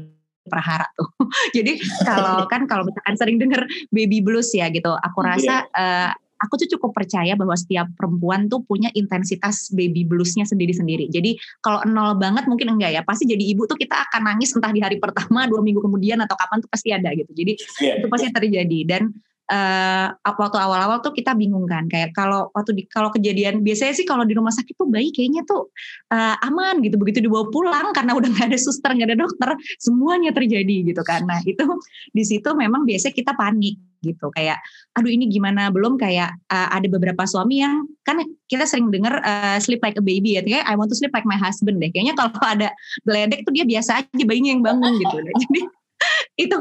[0.48, 1.08] prahara tuh.
[1.56, 5.28] Jadi kalau kan kalau misalkan sering dengar baby blues ya gitu, aku iya.
[5.28, 6.10] rasa yeah.
[6.10, 11.08] uh, aku tuh cukup percaya bahwa setiap perempuan tuh punya intensitas baby bluesnya sendiri-sendiri.
[11.08, 13.02] Jadi kalau nol banget mungkin enggak ya.
[13.04, 16.36] Pasti jadi ibu tuh kita akan nangis entah di hari pertama, dua minggu kemudian atau
[16.36, 17.32] kapan tuh pasti ada gitu.
[17.32, 17.52] Jadi
[17.84, 18.36] yeah, itu pasti yeah.
[18.36, 19.02] terjadi dan
[19.50, 24.06] uh, waktu awal-awal tuh kita bingung kan kayak kalau waktu di kalau kejadian biasanya sih
[24.06, 25.70] kalau di rumah sakit tuh bayi kayaknya tuh
[26.10, 30.30] uh, aman gitu begitu dibawa pulang karena udah nggak ada suster nggak ada dokter semuanya
[30.34, 31.24] terjadi gitu kan.
[31.24, 31.64] Nah itu
[32.10, 34.58] di situ memang biasanya kita panik gitu kayak
[34.94, 35.70] aduh ini gimana?
[35.70, 40.04] Belum kayak uh, ada beberapa suami yang kan kita sering dengar uh, sleep like a
[40.04, 41.90] baby ya kayak I want to sleep like my husband deh.
[41.90, 42.68] Kayaknya kalau ada
[43.06, 45.16] geledek tuh dia biasa aja bayinya yang bangun gitu.
[45.16, 45.60] Jadi
[46.46, 46.56] itu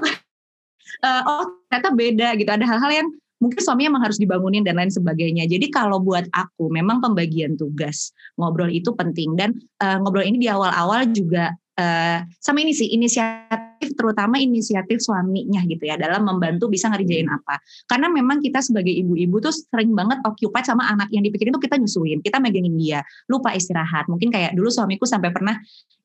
[1.04, 3.08] uh, oh ternyata beda gitu ada hal-hal yang
[3.44, 5.44] mungkin suami emang harus dibangunin dan lain sebagainya.
[5.46, 9.52] Jadi kalau buat aku memang pembagian tugas ngobrol itu penting dan
[9.84, 15.84] uh, ngobrol ini di awal-awal juga uh, sama ini sih inisiatif terutama inisiatif suaminya gitu
[15.84, 17.60] ya dalam membantu bisa ngerjain apa.
[17.90, 21.80] Karena memang kita sebagai ibu-ibu tuh sering banget occupied sama anak yang dipikirin tuh kita
[21.80, 24.08] nyusuin kita megangin dia lupa istirahat.
[24.12, 25.56] Mungkin kayak dulu suamiku sampai pernah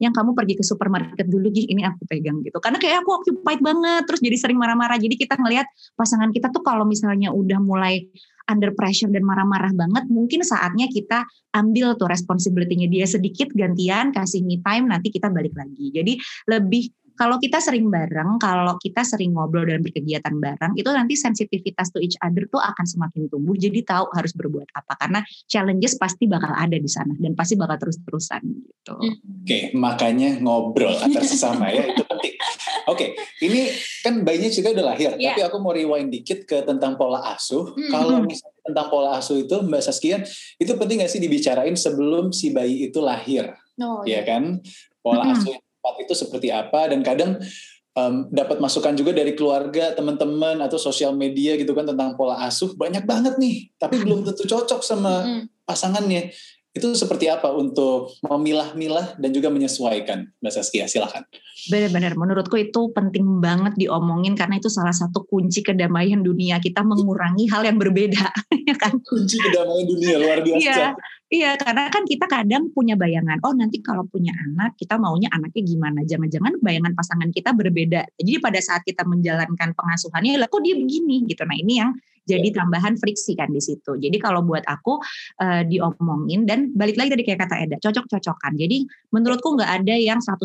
[0.00, 2.56] yang kamu pergi ke supermarket dulu gih ini aku pegang gitu.
[2.58, 4.96] Karena kayak aku occupied banget terus jadi sering marah-marah.
[4.96, 8.08] Jadi kita ngelihat pasangan kita tuh kalau misalnya udah mulai
[8.50, 11.22] under pressure dan marah-marah banget, mungkin saatnya kita
[11.54, 15.94] ambil tuh responsibility-nya dia sedikit gantian, kasih me time, nanti kita balik lagi.
[15.94, 16.18] Jadi
[16.50, 21.92] lebih kalau kita sering bareng, kalau kita sering ngobrol dan berkegiatan bareng, itu nanti sensitivitas
[21.92, 23.52] to each other tuh akan semakin tumbuh.
[23.52, 27.76] Jadi tahu harus berbuat apa karena challenges pasti bakal ada di sana dan pasti bakal
[27.76, 28.96] terus-terusan gitu.
[28.96, 29.12] Oke,
[29.44, 32.40] okay, makanya ngobrol antar sesama ya itu penting.
[32.88, 33.68] Oke, okay, ini
[34.00, 35.36] kan bayinya juga udah lahir, yeah.
[35.36, 37.76] tapi aku mau rewind dikit ke tentang pola asuh.
[37.76, 37.92] Mm.
[37.92, 40.24] Kalau misalnya tentang pola asuh itu Mbak Saskia,
[40.56, 43.52] itu penting nggak sih dibicarain sebelum si bayi itu lahir?
[43.76, 44.22] Oh, ya yeah.
[44.24, 44.64] kan?
[45.04, 45.32] Pola mm.
[45.36, 45.69] asuh tepat
[46.00, 47.40] itu seperti apa dan kadang
[47.96, 52.74] um, dapat masukan juga dari keluarga, teman-teman atau sosial media gitu kan tentang pola asuh
[52.76, 56.30] banyak banget nih, tapi belum tentu cocok sama pasangannya.
[56.70, 60.86] Itu seperti apa untuk memilah-milah dan juga menyesuaikan, Mbak Saskia?
[60.86, 61.26] Silahkan.
[61.66, 66.62] Benar-benar, menurutku itu penting banget diomongin karena itu salah satu kunci kedamaian dunia.
[66.62, 68.22] Kita mengurangi hal yang berbeda,
[68.70, 69.02] ya kan?
[69.02, 70.62] Kunci kedamaian dunia luar biasa.
[70.62, 70.88] Iya,
[71.30, 75.62] iya, karena kan kita kadang punya bayangan, oh nanti kalau punya anak, kita maunya anaknya
[75.62, 76.02] gimana?
[76.02, 78.02] Jangan-jangan bayangan pasangan kita berbeda.
[78.18, 81.46] Jadi pada saat kita menjalankan pengasuhannya, lah kok dia begini gitu.
[81.46, 81.90] Nah ini yang
[82.30, 82.58] jadi iya.
[82.62, 83.96] tambahan friksi kan di situ.
[83.96, 85.00] Jadi kalau buat aku
[85.42, 88.54] uh, diomongin dan balik lagi tadi kayak kata Eda, cocok-cocokan.
[88.54, 90.36] Jadi menurutku nggak ada yang 100%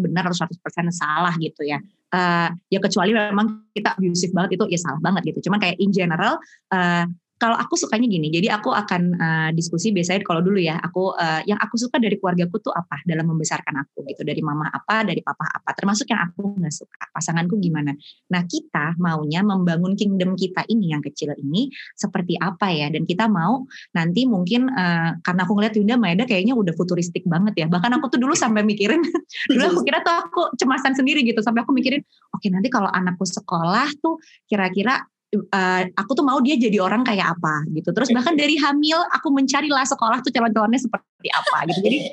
[0.00, 1.76] benar atau 100% salah gitu ya.
[2.14, 5.90] uh, ya kecuali memang kita abusive banget itu ya salah banget gitu cuman kayak in
[5.90, 6.38] general
[6.70, 11.18] uh, kalau aku sukanya gini, jadi aku akan uh, diskusi biasanya kalau dulu ya, aku
[11.18, 13.02] uh, yang aku suka dari keluargaku tuh apa?
[13.02, 17.10] Dalam membesarkan aku gitu, dari mama apa, dari papa apa, termasuk yang aku nggak suka,
[17.10, 17.90] pasanganku gimana.
[18.30, 23.26] Nah kita maunya membangun kingdom kita ini yang kecil ini seperti apa ya, dan kita
[23.26, 27.90] mau nanti mungkin uh, karena aku ngeliat Yunda Maeda kayaknya udah futuristik banget ya, bahkan
[27.98, 29.02] aku tuh dulu sampai mikirin,
[29.50, 31.98] dulu aku kira tuh aku cemasan sendiri gitu, sampai aku mikirin,
[32.30, 35.02] oke okay, nanti kalau anakku sekolah tuh kira-kira
[35.38, 37.90] uh, aku tuh mau dia jadi orang kayak apa gitu.
[37.90, 41.80] Terus bahkan dari hamil aku mencari lah sekolah tuh calon-calonnya seperti apa gitu.
[41.82, 41.98] Jadi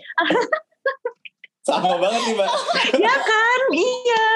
[1.61, 2.49] sama banget nih mbak.
[3.05, 4.27] ya kan, iya.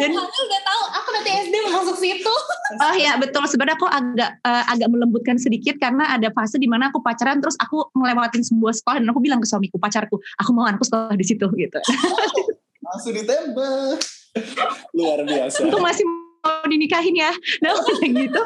[0.00, 2.34] Dan hamil udah tahu aku nanti SD masuk situ.
[2.88, 3.44] oh ya betul.
[3.44, 7.60] Sebenarnya aku agak uh, agak melembutkan sedikit karena ada fase di mana aku pacaran terus
[7.60, 11.26] aku ngelewatin sebuah sekolah dan aku bilang ke suamiku pacarku, aku mau anakku sekolah di
[11.28, 11.78] situ gitu.
[12.08, 12.48] Oh,
[12.88, 14.00] langsung ditembak.
[14.96, 15.68] Luar biasa.
[15.68, 16.04] Itu masih
[16.42, 17.32] mau dinikahin ya.
[17.62, 17.72] Nah
[18.20, 18.42] gitu.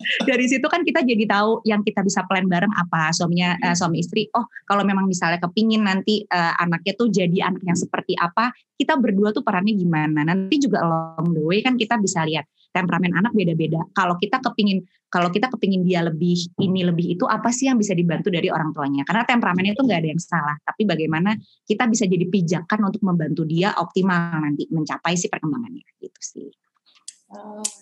[0.00, 3.12] Dari situ kan kita jadi tahu yang kita bisa plan bareng apa.
[3.16, 7.64] Suaminya uh, suami istri oh kalau memang misalnya kepingin nanti uh, anaknya tuh jadi anak
[7.64, 10.24] yang seperti apa kita berdua tuh perannya gimana?
[10.24, 13.80] Nanti juga along the way kan kita bisa lihat temperamen anak beda-beda.
[13.96, 17.96] Kalau kita kepingin kalau kita kepingin dia lebih ini lebih itu apa sih yang bisa
[17.96, 19.02] dibantu dari orang tuanya?
[19.04, 20.56] Karena temperamennya itu nggak ada yang salah.
[20.60, 25.84] Tapi bagaimana kita bisa jadi pijakan untuk membantu dia optimal nanti mencapai si perkembangannya.
[25.98, 26.69] Gitu sih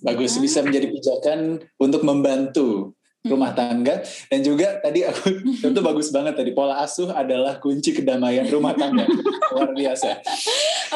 [0.05, 3.99] Bagus bisa menjadi pijakan untuk membantu rumah tangga
[4.31, 5.43] dan juga tadi aku
[5.75, 9.05] itu bagus banget tadi pola asuh adalah kunci kedamaian rumah tangga
[9.55, 10.23] luar biasa.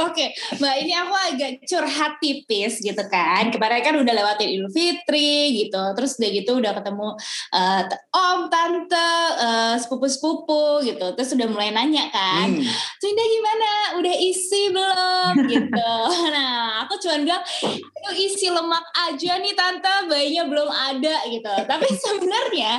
[0.06, 3.48] Oke, Mbak ini aku agak curhat tipis gitu kan.
[3.48, 7.08] Kemarin kan udah lewatin Idul Fitri gitu, terus udah gitu udah ketemu
[7.52, 7.82] uh,
[8.12, 12.64] om, tante, uh, sepupu-sepupu gitu, terus udah mulai nanya kan, hmm.
[13.02, 13.70] Gimana?
[14.00, 15.32] Udah isi belum?
[15.48, 15.94] gitu.
[16.32, 21.52] Nah, aku cuma bilang itu isi lemak aja nih tante, bayinya belum ada gitu.
[21.68, 22.72] Tapi sebenarnya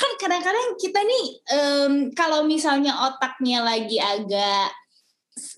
[0.00, 4.72] kan kadang-kadang kita nih um, kalau misalnya otaknya lagi agak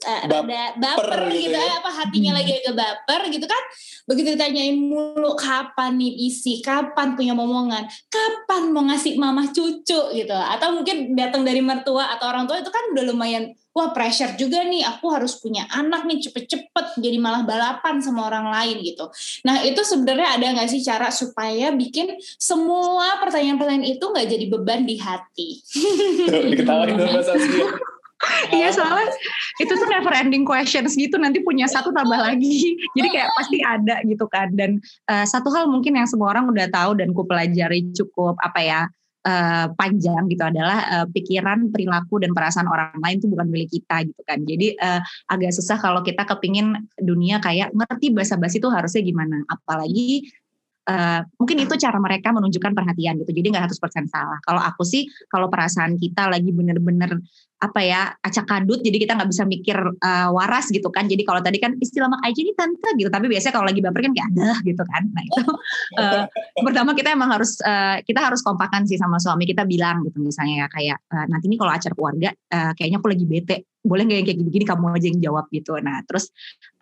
[0.07, 1.81] uh, baper, baper gitu, gitu ya.
[1.81, 2.39] apa hatinya hmm.
[2.39, 3.63] lagi agak baper gitu kan
[4.09, 10.37] begitu ditanyain mulu kapan nih isi kapan punya momongan kapan mau ngasih mamah cucu gitu
[10.37, 14.67] atau mungkin datang dari mertua atau orang tua itu kan udah lumayan wah pressure juga
[14.67, 19.07] nih aku harus punya anak nih cepet-cepet jadi malah balapan sama orang lain gitu.
[19.47, 24.83] Nah itu sebenarnya ada nggak sih cara supaya bikin semua pertanyaan-pertanyaan itu nggak jadi beban
[24.87, 25.49] di hati?
[26.51, 27.69] Diketawain Mbak Saskia
[28.53, 29.09] iya soalnya
[29.57, 32.77] itu tuh never ending questions gitu nanti punya satu tambah lagi.
[32.97, 36.69] Jadi kayak pasti ada gitu kan dan uh, satu hal mungkin yang semua orang udah
[36.69, 38.81] tahu dan ku pelajari cukup apa ya
[39.27, 44.07] uh, panjang gitu adalah uh, pikiran perilaku dan perasaan orang lain itu bukan milik kita
[44.07, 45.01] gitu kan jadi uh,
[45.33, 50.29] agak susah kalau kita kepingin dunia kayak ngerti bahasa basi itu harusnya gimana apalagi
[50.91, 53.31] Uh, mungkin itu cara mereka menunjukkan perhatian gitu.
[53.31, 54.41] Jadi nggak 100% salah.
[54.43, 57.21] Kalau aku sih, kalau perasaan kita lagi bener-bener
[57.61, 61.05] apa ya acak kadut jadi kita nggak bisa mikir uh, waras gitu kan.
[61.05, 63.13] Jadi kalau tadi kan istilah mak aja ini tante gitu.
[63.13, 65.03] Tapi biasanya kalau lagi baper kan kayak ada gitu kan.
[65.13, 65.43] Nah itu
[66.01, 66.25] uh,
[66.65, 70.65] pertama kita emang harus uh, kita harus kompakan sih sama suami kita bilang gitu misalnya
[70.65, 73.57] ya kayak uh, nanti ini kalau acara keluarga uh, kayaknya aku lagi bete.
[73.81, 75.73] Boleh nggak yang kayak gini-gini kamu aja yang jawab gitu.
[75.81, 76.29] Nah terus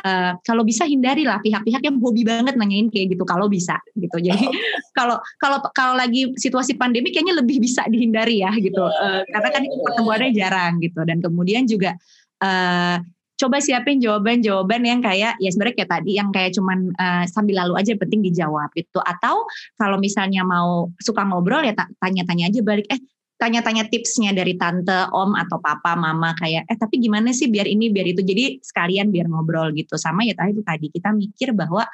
[0.02, 4.18] uh, kalau bisa hindari lah pihak-pihak yang hobi banget nanyain kayak gitu kalau bisa gitu.
[4.26, 4.46] Jadi
[4.94, 8.82] kalau kalau kalau lagi situasi pandemi kayaknya lebih bisa dihindari ya gitu.
[8.82, 11.00] Uh, karena kan pertemuannya jarang orang gitu.
[11.08, 11.96] Dan kemudian juga
[12.44, 13.00] uh,
[13.38, 17.80] coba siapin jawaban-jawaban yang kayak ya sebenarnya kayak tadi yang kayak cuman uh, sambil lalu
[17.80, 19.00] aja penting dijawab gitu.
[19.00, 19.48] Atau
[19.80, 21.72] kalau misalnya mau suka ngobrol ya
[22.04, 23.00] tanya-tanya aja balik eh
[23.38, 27.88] tanya-tanya tipsnya dari tante, om atau papa, mama kayak eh tapi gimana sih biar ini
[27.88, 28.20] biar itu?
[28.20, 29.94] Jadi sekalian biar ngobrol gitu.
[29.94, 31.86] Sama ya tadi tadi kita mikir bahwa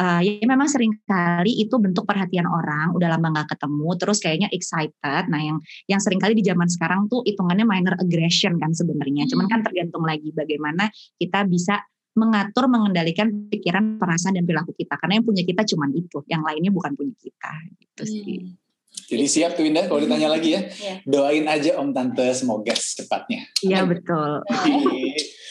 [0.00, 4.48] uh, ya memang sering kali itu bentuk perhatian orang udah lama nggak ketemu terus kayaknya
[4.52, 5.24] excited.
[5.32, 9.26] Nah yang yang sering kali di zaman sekarang tuh hitungannya minor aggression kan sebenarnya.
[9.26, 9.30] Hmm.
[9.32, 11.80] cuman kan tergantung lagi bagaimana kita bisa
[12.16, 14.96] mengatur mengendalikan pikiran perasaan dan perilaku kita.
[14.96, 17.52] Karena yang punya kita cuman itu yang lainnya bukan punya kita.
[17.76, 18.40] Gitu sih.
[18.40, 18.65] hmm.
[19.06, 20.66] Jadi siap tuh Winda kalau ditanya lagi ya.
[20.66, 20.98] Yeah.
[21.06, 23.46] Doain aja Om Tante semoga secepatnya.
[23.62, 24.42] Iya betul.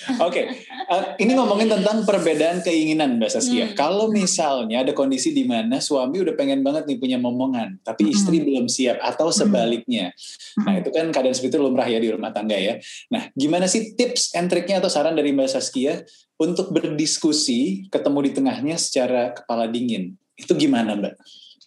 [0.06, 0.46] Oke, okay.
[0.86, 3.66] uh, eh, ini ngomongin tentang perbedaan keinginan Mbak Saskia.
[3.66, 3.74] Hmm.
[3.74, 8.14] Kalau misalnya ada kondisi di mana suami udah pengen banget nih punya momongan, tapi hmm.
[8.14, 8.46] istri hmm.
[8.46, 9.38] belum siap atau hmm.
[9.40, 10.06] sebaliknya.
[10.14, 10.62] Hmm.
[10.62, 12.78] Nah itu kan keadaan seperti itu lumrah ya di rumah tangga ya.
[13.10, 16.06] Nah gimana sih tips and triknya atau saran dari Mbak Saskia
[16.38, 20.14] untuk berdiskusi ketemu di tengahnya secara kepala dingin?
[20.38, 21.18] Itu gimana Mbak?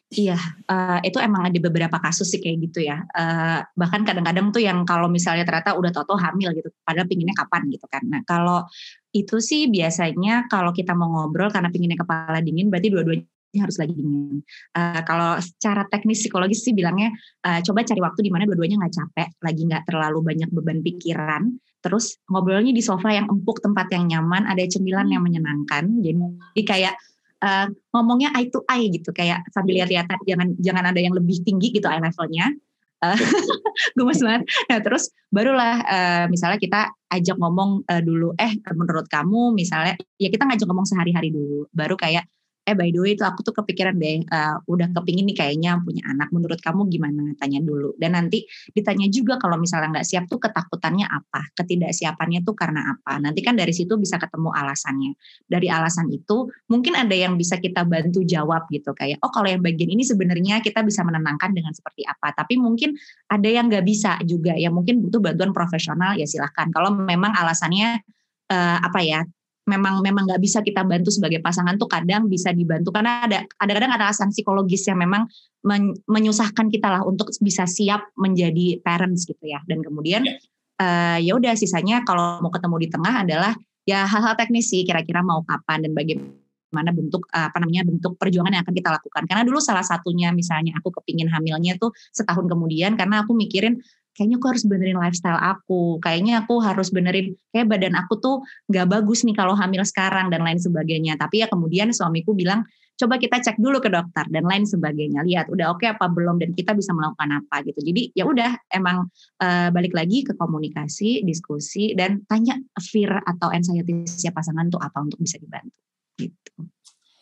[0.08, 0.40] Iya,
[0.72, 3.04] uh, itu emang ada beberapa kasus sih kayak gitu ya.
[3.12, 7.68] Uh, bahkan kadang-kadang tuh yang kalau misalnya ternyata udah toto hamil gitu, padahal pinginnya kapan
[7.68, 8.00] gitu kan.
[8.08, 8.64] Nah kalau
[9.12, 13.92] itu sih biasanya kalau kita mau ngobrol karena pinginnya kepala dingin, berarti dua-duanya harus lagi
[14.00, 14.40] dingin.
[14.72, 17.12] Uh, kalau secara teknis psikologis sih bilangnya
[17.44, 21.52] uh, coba cari waktu di mana dua-duanya nggak capek, lagi nggak terlalu banyak beban pikiran.
[21.84, 25.84] Terus ngobrolnya di sofa yang empuk, tempat yang nyaman, ada cemilan yang menyenangkan.
[26.00, 26.96] Jadi kayak
[27.42, 31.74] uh, ngomongnya eye to eye gitu kayak sambil lihat-lihatan jangan jangan ada yang lebih tinggi
[31.74, 32.54] gitu eye levelnya.
[32.98, 33.14] Uh,
[33.96, 34.42] gemes banget.
[34.66, 40.28] Nah terus barulah uh, misalnya kita ajak ngomong uh, dulu eh menurut kamu misalnya ya
[40.34, 41.70] kita ngajak ngomong sehari-hari dulu.
[41.70, 42.26] Baru kayak
[42.68, 46.04] eh by the way itu aku tuh kepikiran deh uh, udah kepingin nih kayaknya punya
[46.04, 46.28] anak.
[46.28, 47.32] Menurut kamu gimana?
[47.40, 47.96] Tanya dulu.
[47.96, 48.44] Dan nanti
[48.76, 51.48] ditanya juga kalau misalnya nggak siap tuh ketakutannya apa?
[51.56, 53.16] Ketidaksiapannya tuh karena apa?
[53.16, 55.16] Nanti kan dari situ bisa ketemu alasannya.
[55.48, 58.92] Dari alasan itu mungkin ada yang bisa kita bantu jawab gitu.
[58.92, 62.36] Kayak oh kalau yang bagian ini sebenarnya kita bisa menenangkan dengan seperti apa.
[62.36, 62.92] Tapi mungkin
[63.32, 64.52] ada yang nggak bisa juga.
[64.52, 66.68] Ya mungkin butuh bantuan profesional ya silahkan.
[66.68, 68.04] Kalau memang alasannya
[68.52, 69.20] uh, apa ya
[69.68, 72.88] memang memang nggak bisa kita bantu sebagai pasangan tuh kadang bisa dibantu.
[72.88, 75.28] Karena ada ada kadang ada alasan psikologis yang memang
[75.62, 79.60] men, menyusahkan kita lah untuk bisa siap menjadi parents gitu ya.
[79.68, 80.40] Dan kemudian ya.
[80.78, 83.52] Uh, ya udah sisanya kalau mau ketemu di tengah adalah
[83.82, 88.62] ya hal-hal teknis sih kira-kira mau kapan dan bagaimana bentuk apa namanya bentuk perjuangan yang
[88.62, 89.22] akan kita lakukan.
[89.26, 93.82] Karena dulu salah satunya misalnya aku kepingin hamilnya tuh setahun kemudian karena aku mikirin
[94.18, 98.90] kayaknya aku harus benerin lifestyle aku, kayaknya aku harus benerin kayak badan aku tuh nggak
[98.90, 101.14] bagus nih kalau hamil sekarang dan lain sebagainya.
[101.14, 102.66] Tapi ya kemudian suamiku bilang
[102.98, 105.22] coba kita cek dulu ke dokter dan lain sebagainya.
[105.22, 107.78] Lihat udah oke okay apa belum dan kita bisa melakukan apa gitu.
[107.78, 109.06] Jadi ya udah emang
[109.38, 114.98] uh, balik lagi ke komunikasi, diskusi dan tanya fear atau anxiety siapa pasangan tuh apa
[114.98, 115.78] untuk bisa dibantu
[116.18, 116.66] gitu.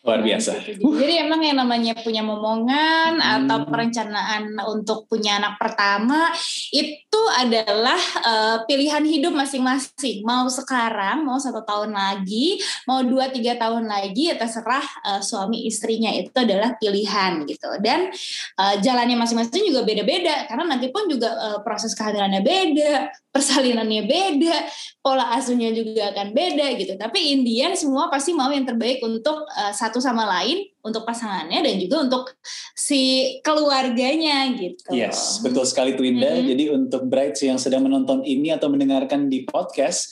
[0.07, 0.63] Luar biasa.
[0.63, 0.87] Gitu.
[0.87, 3.35] Jadi emang yang namanya punya momongan hmm.
[3.43, 6.31] atau perencanaan untuk punya anak pertama
[6.71, 10.23] itu adalah uh, pilihan hidup masing-masing.
[10.23, 15.67] Mau sekarang, mau satu tahun lagi, mau dua tiga tahun lagi, ya terserah uh, suami
[15.67, 17.67] istrinya itu adalah pilihan gitu.
[17.83, 18.15] Dan
[18.63, 24.57] uh, jalannya masing-masing juga beda-beda karena nanti pun juga uh, proses kehamilannya beda, persalinannya beda,
[25.05, 26.97] pola asuhnya juga akan beda gitu.
[26.97, 31.75] Tapi Indian semua pasti mau yang terbaik untuk uh, satu sama lain untuk pasangannya dan
[31.77, 32.25] juga untuk
[32.73, 34.97] si keluarganya gitu.
[34.97, 36.33] Yes, betul sekali Twinda.
[36.33, 36.49] Mm-hmm.
[36.49, 40.09] Jadi untuk brides yang sedang menonton ini atau mendengarkan di podcast,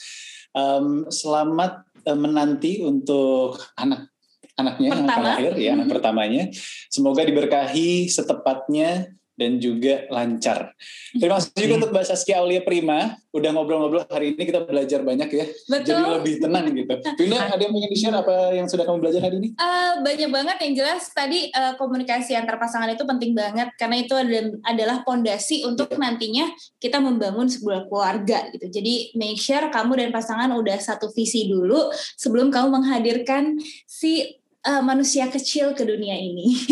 [0.52, 4.12] um, selamat uh, menanti untuk anak
[4.54, 5.10] anaknya Pertama.
[5.10, 5.92] yang lahir ya anak mm-hmm.
[5.96, 6.44] pertamanya.
[6.92, 10.70] Semoga diberkahi setepatnya dan juga lancar.
[11.10, 13.18] Terima kasih juga untuk Mbak Saskia Aulia Prima.
[13.34, 15.46] Udah ngobrol-ngobrol hari ini kita belajar banyak ya.
[15.66, 15.90] Betul.
[15.90, 16.94] Jadi lebih tenang gitu.
[17.18, 19.48] Tuna, ada yang ingin di-share apa yang sudah kamu belajar hari ini?
[19.58, 24.14] Uh, banyak banget yang jelas tadi uh, komunikasi antar pasangan itu penting banget karena itu
[24.62, 25.98] adalah pondasi untuk yeah.
[25.98, 26.46] nantinya
[26.78, 28.70] kita membangun sebuah keluarga gitu.
[28.70, 33.58] Jadi make sure kamu dan pasangan udah satu visi dulu sebelum kamu menghadirkan
[33.90, 36.56] si uh, manusia kecil ke dunia ini.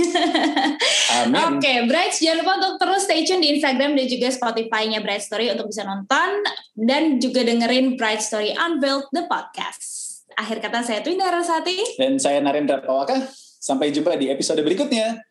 [1.22, 5.22] Oke, okay, Bright, jangan lupa untuk terus stay tune di Instagram dan juga Spotify-nya Bright
[5.22, 6.42] Story untuk bisa nonton
[6.74, 10.24] dan juga dengerin Bright Story Unveiled the podcast.
[10.34, 12.00] Akhir kata saya Twinda Rasati.
[12.00, 13.28] Dan saya Narendra Pawaka.
[13.62, 15.22] Sampai jumpa di episode berikutnya.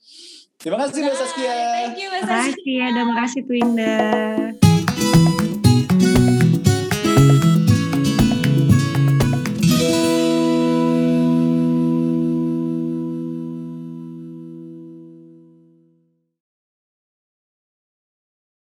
[0.62, 1.54] Terima kasih Mbak Saskia.
[1.74, 2.30] Thank you Mbak Saskia.
[2.30, 4.61] Terima kasih ya, terima kasih Twinda.